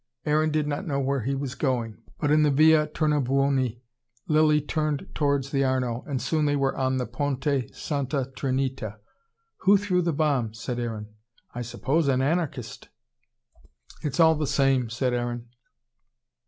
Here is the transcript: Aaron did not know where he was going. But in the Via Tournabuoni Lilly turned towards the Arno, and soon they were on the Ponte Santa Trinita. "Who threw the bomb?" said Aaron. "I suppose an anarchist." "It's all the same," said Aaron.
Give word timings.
Aaron 0.25 0.49
did 0.49 0.65
not 0.65 0.87
know 0.87 0.99
where 0.99 1.21
he 1.21 1.35
was 1.35 1.53
going. 1.53 2.01
But 2.19 2.31
in 2.31 2.41
the 2.41 2.49
Via 2.49 2.87
Tournabuoni 2.87 3.83
Lilly 4.27 4.59
turned 4.59 5.05
towards 5.13 5.51
the 5.51 5.63
Arno, 5.63 6.03
and 6.07 6.19
soon 6.19 6.45
they 6.45 6.55
were 6.55 6.75
on 6.75 6.97
the 6.97 7.05
Ponte 7.05 7.69
Santa 7.75 8.31
Trinita. 8.35 8.97
"Who 9.57 9.77
threw 9.77 10.01
the 10.01 10.11
bomb?" 10.11 10.55
said 10.55 10.79
Aaron. 10.79 11.13
"I 11.53 11.61
suppose 11.61 12.07
an 12.07 12.19
anarchist." 12.23 12.89
"It's 14.01 14.19
all 14.19 14.33
the 14.33 14.47
same," 14.47 14.89
said 14.89 15.13
Aaron. 15.13 15.49